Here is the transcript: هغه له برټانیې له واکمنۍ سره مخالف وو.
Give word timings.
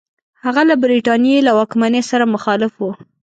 هغه 0.43 0.61
له 0.69 0.75
برټانیې 0.81 1.37
له 1.47 1.51
واکمنۍ 1.57 2.01
سره 2.11 2.31
مخالف 2.35 2.73
وو. 2.77 2.91